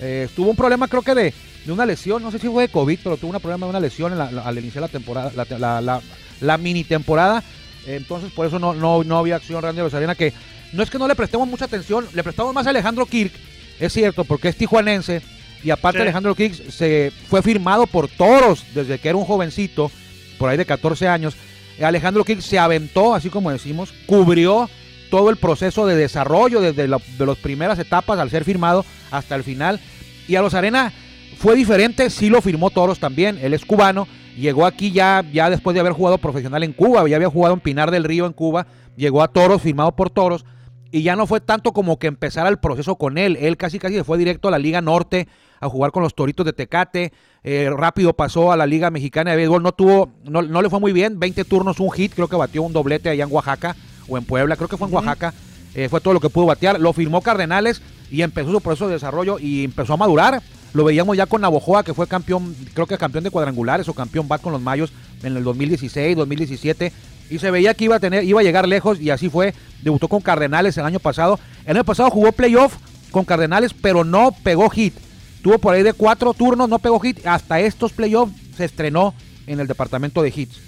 [0.00, 1.32] eh, tuvo un problema, creo que de,
[1.64, 3.80] de una lesión, no sé si fue de COVID, pero tuvo un problema de una
[3.80, 6.00] lesión en la- la- al iniciar la temporada, la-
[6.40, 7.42] la mini temporada.
[7.86, 10.32] Entonces, por eso no, no, no había acción Randy Rosarena, que
[10.72, 13.32] no es que no le prestemos mucha atención, le prestamos más a Alejandro Kirk,
[13.80, 15.22] es cierto, porque es tijuanense.
[15.64, 16.02] Y aparte, Sí.
[16.02, 19.90] Alejandro Kirk se fue firmado por toros desde que era un jovencito,
[20.38, 21.34] por ahí de 14 años.
[21.80, 24.68] Alejandro Kirk se aventó, así como decimos, cubrió
[25.10, 29.34] todo el proceso de desarrollo desde la- de las primeras etapas al ser firmado hasta
[29.36, 29.78] el final.
[30.26, 30.92] Y a los Arena
[31.38, 35.74] fue diferente, sí lo firmó Toros también, él es cubano, llegó aquí ya, ya después
[35.74, 38.66] de haber jugado profesional en Cuba, ya había jugado en Pinar del Río en Cuba,
[38.96, 40.44] llegó a Toros, firmado por Toros,
[40.90, 43.94] y ya no fue tanto como que empezara el proceso con él, él casi casi
[43.94, 45.26] se fue directo a la Liga Norte
[45.60, 47.12] a jugar con los Toritos de Tecate,
[47.44, 50.80] eh, rápido pasó a la Liga Mexicana de Béisbol, no tuvo, no, no le fue
[50.80, 53.76] muy bien, 20 turnos, un hit, creo que batió un doblete allá en Oaxaca
[54.08, 54.94] o en Puebla, creo que fue en.
[54.94, 55.32] Oaxaca,
[55.74, 58.94] eh, fue todo lo que pudo batear, lo firmó Cardenales y empezó su proceso de
[58.94, 60.42] desarrollo y empezó a madurar.
[60.74, 64.28] Lo veíamos ya con Navojoa, que fue campeón, creo que campeón de cuadrangulares o campeón
[64.28, 66.92] bat con los Mayos en el 2016, 2017.
[67.30, 69.54] Y se veía que iba a tener, iba a llegar lejos y así fue.
[69.82, 71.38] Debutó con Cardenales el año pasado.
[71.64, 72.76] El año pasado jugó playoff
[73.10, 74.94] con Cardenales, pero no pegó hit.
[75.42, 77.26] Tuvo por ahí de cuatro turnos, no pegó hit.
[77.26, 79.14] Hasta estos playoffs se estrenó
[79.46, 80.60] en el departamento de hits.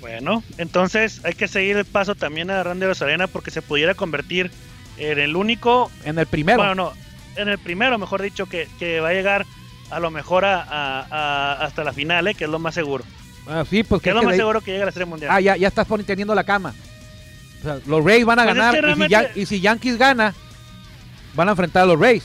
[0.00, 4.50] Bueno, entonces hay que seguir el paso también a Randy Rosarena porque se pudiera convertir
[4.98, 6.58] en el único, En el primero.
[6.58, 6.92] bueno, no,
[7.36, 9.46] en el primero, mejor dicho, que, que va a llegar
[9.90, 12.34] a lo mejor a, a- a- hasta la final, ¿eh?
[12.34, 13.04] que es lo más seguro.
[13.46, 15.06] Ah, sí, pues Que es lo que más de- seguro que llegue a la Serie
[15.06, 15.30] Mundial.
[15.32, 16.74] Ah, ya, ya estás teniendo la cama.
[17.60, 18.58] O sea, los Rays van a Pues es
[19.10, 20.34] ganar y, si y Yankees gana,
[21.34, 22.24] van a enfrentar a los Rays.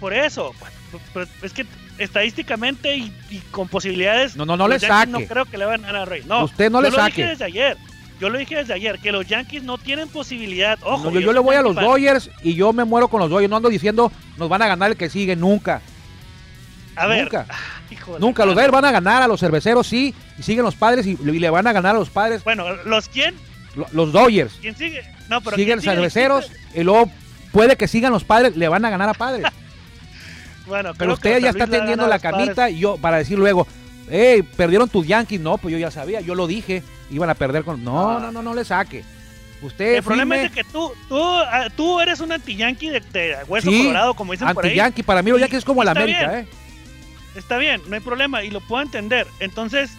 [0.00, 0.52] Por eso,
[1.12, 1.66] pues, es que
[1.98, 4.36] estadísticamente y, y con posibilidades.
[4.36, 5.10] No, no, no le saque.
[5.10, 6.26] No creo que le van a ganar a Reyes.
[6.26, 7.16] No, Usted no le saque.
[7.16, 7.76] dije desde ayer.
[8.20, 10.78] Yo lo dije desde ayer, que los Yankees no tienen posibilidad.
[10.82, 11.84] Ojo, No, yo, yo le voy a los fan.
[11.84, 13.50] Dodgers y yo me muero con los Dodgers.
[13.50, 15.80] No ando diciendo nos van a ganar el que sigue, nunca.
[16.96, 17.46] A ver, Nunca.
[17.50, 17.54] ah,
[18.20, 18.44] Nunca.
[18.46, 18.54] Los.
[18.54, 20.14] Dodgers van a ganar a los cerveceros, sí.
[20.38, 22.44] Y siguen los padres y, y le van a ganar a los padres.
[22.44, 23.34] Bueno, ¿los quién?
[23.74, 24.54] Lo- Los Dodgers.
[24.60, 25.02] ¿Quién sigue?
[25.28, 27.10] No, pero Siguen cerveceros y luego
[27.50, 29.44] puede que sigan los padres, le van a ganar a padres.
[30.66, 33.66] Bueno, Pero usted ya está tendiendo la camita y yo, para decir luego,
[34.10, 35.40] hey, perdieron tus Yankees.
[35.40, 37.82] No, pues yo ya sabía, yo lo dije, iban a perder con.
[37.84, 38.20] No, Ah.
[38.20, 39.04] no, no, no le saque.
[39.62, 43.00] Usted El problema firme, es de que tú, tú, ah, tú eres un anti-yankee de,
[43.00, 44.70] de hueso Sí, colorado, como dicen por ahí.
[44.72, 45.02] anti-Yankee.
[45.02, 46.40] Para mí los Yankees es como el América, bien.
[46.40, 46.48] ¿eh?
[47.34, 49.26] Está bien, no hay problema y lo puedo entender.
[49.40, 49.90] Entonces.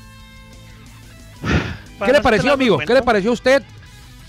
[2.06, 2.78] ¿Qué le pareció, amigo?
[2.80, 3.64] ¿Qué le pareció a usted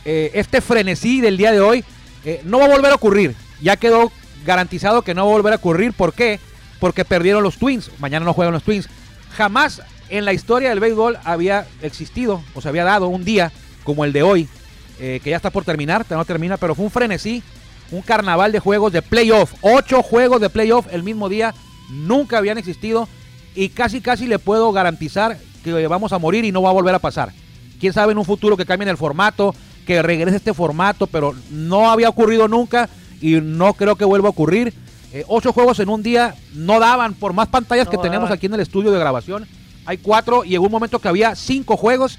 [0.05, 1.85] eh, este frenesí del día de hoy?
[2.25, 3.35] Eh, no va a volver a ocurrir.
[3.61, 4.11] Ya quedó
[4.45, 5.93] garantizado que no va a volver a ocurrir.
[5.93, 6.39] ¿Por qué?
[6.81, 7.91] Porque perdieron los Twins.
[7.99, 8.89] Mañana no juegan los Twins.
[9.37, 13.53] Jamás en la historia del béisbol había existido o se había dado un día
[13.85, 14.49] como el de hoy,
[14.99, 17.43] eh, que ya está por terminar, no termina, pero fue un frenesí,
[17.91, 19.53] un carnaval de juegos de playoff.
[19.61, 21.55] Ocho juegos de playoff el mismo día.
[21.91, 23.09] Nunca habían existido
[23.55, 26.95] y casi casi le puedo garantizar que vamos a morir y no va a volver
[26.95, 27.33] a pasar.
[27.79, 29.55] Quién sabe en un futuro que cambien el formato,
[29.87, 32.89] que regrese este formato, pero no había ocurrido nunca
[33.21, 34.73] y no creo que vuelva a ocurrir.
[35.13, 38.47] Eh, ocho juegos en un día no daban, por más pantallas No que tenemos aquí
[38.47, 39.47] en el estudio de grabación.
[39.85, 42.19] Hay cuatro y en un momento que había cinco juegos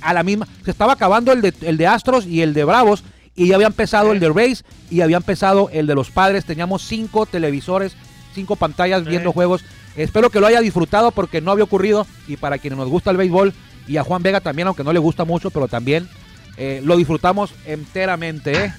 [0.00, 0.48] a la misma.
[0.64, 3.04] Se estaba acabando el de, el de Astros y el de Bravos
[3.36, 4.12] y ya había empezado Sí.
[4.14, 6.44] el de Rays y había empezado el de los Padres.
[6.44, 7.94] Teníamos cinco televisores,
[8.34, 9.10] cinco pantallas Sí.
[9.10, 9.62] viendo juegos.
[9.96, 13.16] Espero que lo haya disfrutado porque no había ocurrido y para quienes nos gusta el
[13.16, 13.52] béisbol
[13.86, 16.08] y a Juan Vega también, aunque no le gusta mucho, pero también
[16.56, 18.52] eh, lo disfrutamos enteramente.
[18.66, 18.72] ¿eh?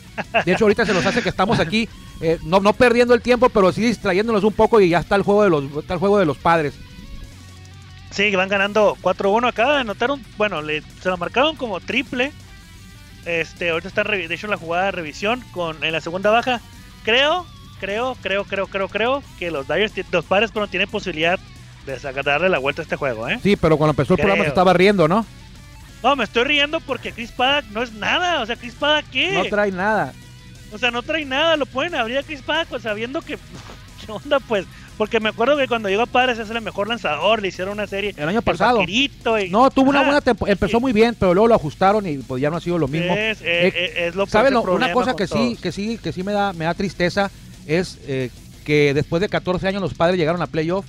[0.45, 1.89] De hecho, ahorita se nos hace que estamos aquí,
[2.21, 5.23] eh, no, no perdiendo el tiempo, pero sí distrayéndonos un poco y ya está el
[5.23, 6.73] juego de los, está el juego de los padres.
[8.11, 9.49] Sí, van ganando 4-1.
[9.49, 10.23] Acaba de anotar un.
[10.37, 12.31] Bueno, le, se lo marcaron como triple.
[13.25, 16.61] Este, ahorita está de hecho la jugada de revisión con en la segunda baja.
[17.03, 17.45] Creo,
[17.79, 21.39] creo, creo, creo, creo, creo que los Dyers, los padres, pero tienen posibilidad
[21.85, 23.39] de sacarle la vuelta a este juego, ¿eh?
[23.43, 24.45] Sí, pero cuando empezó el programa Creo.
[24.45, 25.25] se estaba riendo, ¿no?
[26.05, 28.39] No, me estoy riendo porque Chris Paddock no es nada.
[28.43, 29.33] O sea, Chris Paddock, ¿qué?
[29.33, 30.13] No trae nada.
[30.71, 31.57] O sea, no trae nada.
[31.57, 33.39] Lo pueden abrir a Chris Paddock pues, sabiendo que.
[34.05, 34.67] ¿Qué onda, pues?
[34.99, 37.41] Porque me acuerdo que cuando llegó a Padres es el mejor lanzador.
[37.41, 38.13] Le hicieron una serie.
[38.15, 38.83] El año pasado.
[38.87, 39.11] y-
[39.49, 40.53] No, tuvo una buena temporada.
[40.53, 43.11] Empezó muy bien, pero luego lo ajustaron y pues ya no ha sido lo mismo.
[43.11, 44.53] Es, eh, Eh, eh, es lo ¿Sabes?
[44.53, 47.31] una cosa que sí, que sí, que sí me da, me da tristeza
[47.65, 48.29] es eh,
[48.63, 50.85] que después de 14 años los padres llegaron a playoff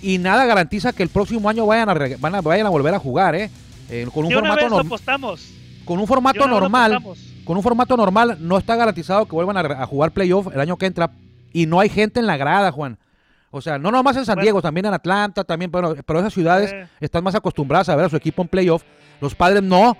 [0.00, 2.98] y nada garantiza que el próximo año vayan a, van a, vayan a volver a
[2.98, 3.50] jugar, ¿eh?
[3.90, 5.50] Eh, con un una formato vez lo norm- apostamos.
[5.84, 6.98] con un formato normal,
[7.44, 10.86] con un formato normal no está garantizado que vuelvan a, jugar playoff el año que
[10.86, 11.10] entra
[11.52, 12.98] y no hay gente en la grada, Juan.
[13.50, 14.42] O sea, no nomás en San Bueno.
[14.44, 16.88] Diego, también en Atlanta, también, bueno, pero esas ciudades Eh.
[17.00, 18.82] están más acostumbradas a ver a su equipo en playoff.
[19.20, 19.96] Los padres no.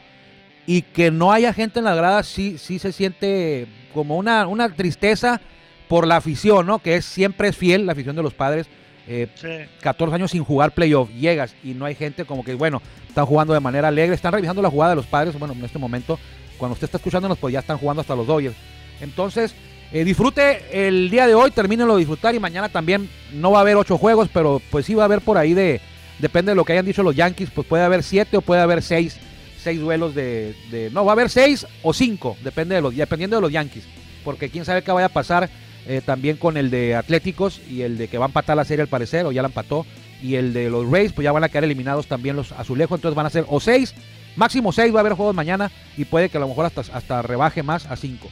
[0.66, 4.70] Y que no haya gente en la grada sí, sí se siente como una, una
[4.75, 5.40] tristeza
[5.88, 6.79] por la afición, ¿no?
[6.81, 8.66] Que es, siempre es fiel la afición de los padres.
[9.07, 9.49] Eh, Sí.
[9.83, 13.53] 14 años sin jugar playoff, llegas y no hay gente como que, bueno, están jugando
[13.55, 16.19] de manera alegre, están revisando la jugada de los padres, bueno, en este momento,
[16.57, 18.57] cuando usted está escuchándonos, pues ya están jugando hasta los Dodgers.
[19.01, 19.55] Entonces,
[19.93, 23.61] eh, disfrute el día de hoy, termínelo de disfrutar y mañana también no va a
[23.61, 25.81] haber ocho juegos, pero pues sí va a haber por ahí de,
[26.19, 28.83] depende de lo que hayan dicho los Yankees, pues puede haber siete o puede haber
[28.83, 29.19] seis,
[29.62, 33.37] seis duelos de, de- no, va a haber seis o cinco, depende de los, dependiendo
[33.37, 33.85] de los Yankees,
[34.25, 35.51] porque quién sabe qué vaya a pasar
[35.87, 38.83] eh, también con el de Atléticos y el de que va a empatar la serie
[38.83, 39.85] al parecer, o ya la empató,
[40.23, 43.14] y el de los Rays, pues ya van a quedar eliminados también los azulejos, entonces
[43.16, 43.94] van a ser o seis,
[44.37, 47.20] máximo seis, va a haber juegos mañana y puede que a lo mejor hasta, hasta
[47.23, 48.29] rebaje más a cinco.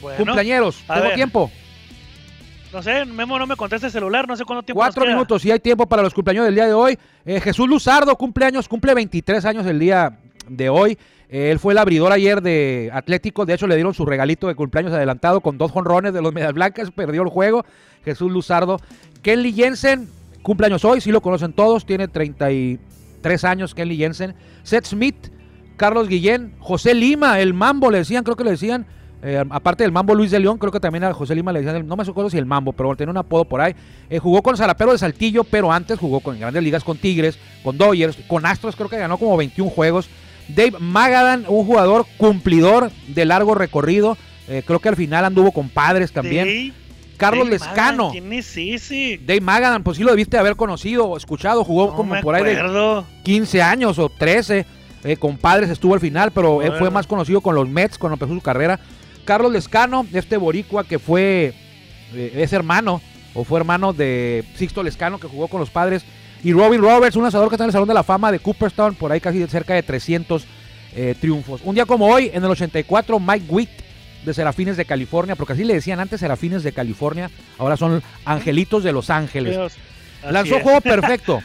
[0.00, 1.14] Bueno, Cumpleañeros, tengo ver.
[1.14, 1.50] tiempo.
[2.72, 5.14] no sé, Memo no me contesta el celular, no sé cuánto tiempo nos Cuatro queda.
[5.14, 6.98] minutos, y hay tiempo para los cumpleaños del día de hoy.
[7.24, 10.98] Eh, Jesús Luzardo, cumpleaños, cumple 23 años el día de hoy.
[11.28, 14.92] Él fue el abridor ayer de Atlético, de hecho le dieron su regalito de cumpleaños
[14.92, 17.64] adelantado con dos jonrones de los Medias Blancas, perdió el juego.
[18.04, 18.80] Jesús Luzardo.
[19.22, 20.08] Kenley Jensen,
[20.42, 24.34] cumpleaños hoy, sí lo conocen todos, tiene 33 años Kenley Jensen.
[24.62, 25.28] Seth Smith,
[25.76, 28.86] Carlos Guillén, José Lima, el Mambo le decían, creo que le decían,
[29.22, 31.86] eh, aparte del Mambo Luis de León, creo que también a José Lima le decían,
[31.86, 33.74] no me acuerdo si el Mambo, pero tenía un apodo por ahí.
[34.08, 37.76] Eh, jugó con Zarapero de Saltillo, pero antes jugó con grandes ligas con Tigres, con
[37.76, 40.08] Dodgers, con Astros, creo que ganó como 21 juegos.
[40.48, 44.16] Dave Magadan, un jugador cumplidor de largo recorrido,
[44.48, 46.48] eh, creo que al final anduvo con padres también.
[46.48, 46.72] Sí.
[47.18, 48.06] Carlos Dave Lescano.
[48.06, 49.20] Magan, ¿Quién es ese?
[49.26, 52.44] Dave Magadan, pues sí lo debiste haber conocido o escuchado, jugó No como por ahí
[52.44, 53.04] de acuerdo.
[53.24, 54.64] 15 años o 13.
[55.04, 58.14] eh, con padres estuvo al final, pero él fue más conocido con los Mets cuando
[58.14, 58.78] empezó su carrera.
[59.24, 61.52] Carlos Lescano, este boricua que fue,
[62.14, 63.02] eh, es hermano,
[63.34, 66.04] o fue hermano de Sixto Lescano que jugó con los padres.
[66.44, 68.94] Y Robin Roberts, un asador que está en el Salón de la Fama de Cooperstown,
[68.94, 70.44] por ahí casi cerca de 300
[70.94, 71.60] eh, triunfos.
[71.64, 73.70] Un día como hoy, en el 84, Mike Witt
[74.24, 78.84] de Serafines de California, porque así le decían antes Serafines de California, ahora son Angelitos
[78.84, 79.54] de Los Ángeles.
[79.56, 79.74] Dios.
[80.30, 80.62] Lanzó es.
[80.62, 81.40] juego perfecto.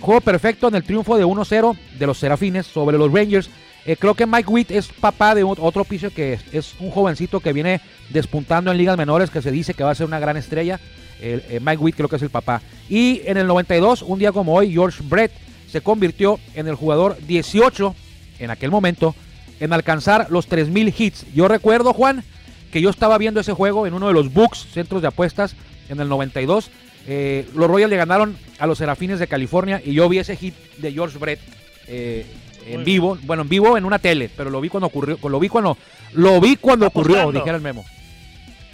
[0.00, 3.50] juego perfecto en el triunfo de 1-0 de los Serafines sobre los Rangers.
[3.84, 6.90] Eh, creo que Mike Witt es papá de ot- otro pitcher que es, es un
[6.90, 7.80] jovencito que viene
[8.10, 10.80] despuntando en ligas menores, que se dice que va a ser una gran estrella.
[11.20, 12.60] El- eh, Mike Witt creo que es el papá.
[12.88, 15.32] Y en el 92, un día como hoy, George Brett
[15.70, 17.94] se convirtió en el jugador 18
[18.38, 19.14] en aquel momento
[19.60, 21.24] en alcanzar los 3.000 hits.
[21.34, 22.22] Yo recuerdo, Juan,
[22.70, 25.56] que yo estaba viendo ese juego en uno de los books, centros de apuestas,
[25.88, 26.70] en el 92.
[27.08, 30.54] Eh, los Royals le ganaron a los Serafines de California y yo vi ese hit
[30.78, 31.40] de George Brett
[31.86, 32.26] eh,
[32.68, 35.48] en vivo, bueno, en vivo en una tele, pero lo vi cuando ocurrió, lo vi
[35.48, 35.78] cuando,
[36.14, 37.84] lo vi cuando ocurrió, dijera el memo.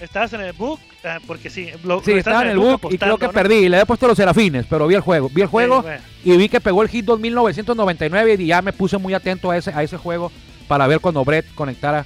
[0.03, 0.81] ¿Estabas en el book?
[1.05, 1.69] Ah, porque sí.
[1.85, 3.33] lo- Sí, estaba en el book y creo que ¿no?
[3.33, 3.69] perdí.
[3.69, 5.31] Le había puesto los Serafines, pero vi el juego.
[5.33, 6.03] Vi el juego Sí, bueno.
[6.25, 9.71] y vi que pegó el hit 2999 y ya me puse muy atento a ese,
[9.71, 10.33] a ese juego
[10.69, 12.05] para ver cuando Brett conectara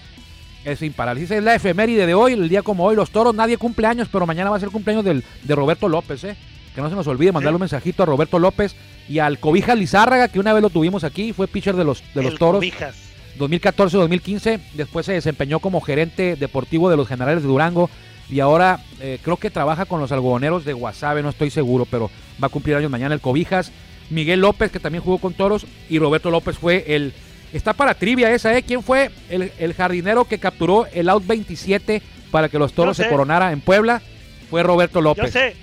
[0.64, 1.20] ese imparable.
[1.22, 2.96] Dice, es la efeméride de hoy, el día como hoy.
[2.96, 6.22] Los toros, nadie cumple años, pero mañana va a ser cumpleaños del, de Roberto López,
[6.24, 6.36] ¿eh?
[6.74, 7.56] Que no se nos olvide mandarle Sí.
[7.56, 8.76] un mensajito a Roberto López
[9.08, 12.22] y al Cobija Lizárraga, que una vez lo tuvimos aquí, fue pitcher de los, de
[12.22, 12.56] los El toros.
[12.58, 12.94] Cobijas.
[13.38, 17.90] 2014-2015, después se desempeñó como gerente deportivo de los Generales de Durango
[18.30, 22.10] y ahora eh, creo que trabaja con los algodoneros de Guasave, no estoy seguro, pero
[22.42, 23.70] va a cumplir años mañana el Cobijas.
[24.10, 27.12] Miguel López, que también jugó con Toros, y Roberto López fue el...
[27.52, 28.62] Está para trivia esa, ¿eh?
[28.62, 33.08] ¿Quién fue el, el jardinero que capturó el out 27 para que los Toros se
[33.08, 34.02] coronara en Puebla?
[34.50, 35.26] Fue Roberto López.
[35.32, 35.56] Yo sé.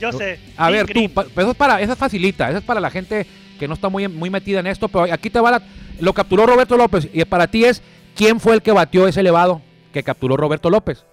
[0.00, 0.38] Yo sé.
[0.56, 2.90] A ver, tú, pa- pero eso es para, esa es facilita, esa es para la
[2.90, 3.26] gente
[3.58, 5.62] que no está muy, muy metida en esto, pero aquí te va la,
[6.00, 7.82] lo capturó Roberto López y para ti es
[8.14, 11.04] quién fue el que batió ese elevado que capturó Roberto López.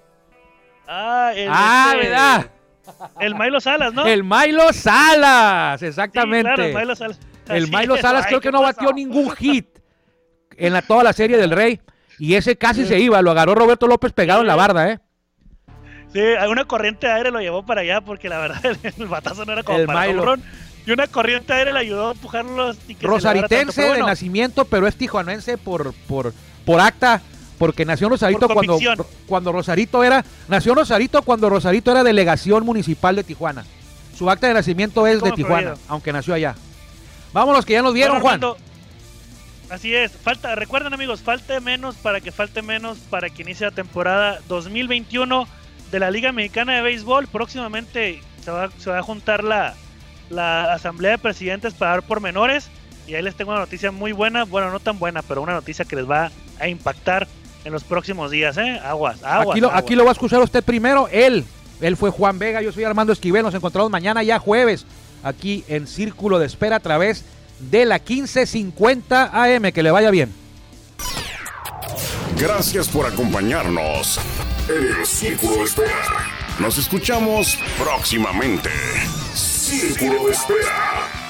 [0.88, 2.52] Ah, el, ah, este, ¿verdad?
[3.20, 4.06] El Milo Salas, ¿no?
[4.06, 6.44] El Milo Salas, Sí, exactamente.
[6.54, 7.20] claro, el Milo Salas.
[7.50, 7.98] El Milo.
[7.98, 8.76] Salas Ay, creo ¿qué que no pasó?
[8.78, 9.68] batió ningún hit
[10.58, 11.80] en la, toda la serie del Rey
[12.20, 15.00] y ese casi se iba, lo agarró Roberto López pegado en la barda, ¿eh?
[16.12, 18.62] Sí, una corriente de aire lo llevó para allá porque la verdad
[18.98, 20.36] el batazo no era como El para Milo.
[20.86, 22.78] Y una corriente aire le ayudó a empujarlos.
[22.88, 23.74] Y que se Rosaritense tanto.
[23.76, 26.34] Pero de bueno, nacimiento, pero es tijuanense por, por,
[26.66, 27.22] por acta,
[27.58, 28.80] porque nació Rosarito Por cuando,
[29.28, 33.66] cuando Rosarito era, nació Rosarito cuando Rosarito era delegación municipal de Tijuana.
[34.18, 36.56] Su acta de nacimiento es de Tijuana, aunque nació allá.
[37.32, 38.64] Vámonos que ya nos vieron, bueno, Juan.
[39.70, 43.72] Así es, falta, recuerden amigos, falte menos para que falte menos para que inicie la
[43.72, 45.48] temporada 2021
[45.90, 47.28] de la Liga Mexicana de Béisbol.
[47.28, 49.74] Próximamente se va, se va a juntar la,
[50.34, 52.70] la Asamblea de Presidentes para dar pormenores.
[53.08, 55.86] Y ahí les tengo una noticia muy buena, bueno, no tan buena, pero una noticia
[55.86, 57.28] que les va a impactar
[57.66, 58.80] en los próximos días, ¿eh?
[58.84, 59.52] Aguas, aguas.
[59.52, 59.84] Aquí lo, aguas.
[59.84, 61.46] aquí lo va a escuchar usted primero, él.
[61.82, 63.44] Él fue Juan Vega, yo soy Armando Esquivel.
[63.44, 64.86] Nos encontramos mañana ya jueves
[65.22, 67.26] aquí en Círculo de Espera a través
[67.60, 69.72] de la 1550 AM.
[69.72, 70.34] Que le vaya bien.
[72.38, 74.20] Gracias por acompañarnos
[74.70, 75.92] en el Círculo de Espera.
[76.60, 78.70] Nos escuchamos próximamente.
[79.80, 81.23] Círculo de Espera.